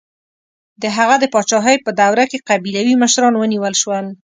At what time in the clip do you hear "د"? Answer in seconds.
0.81-0.83, 1.19-1.25